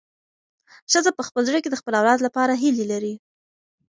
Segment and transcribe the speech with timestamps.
[0.91, 3.13] ښځه په خپل زړه کې د خپل اولاد لپاره هیلې لري.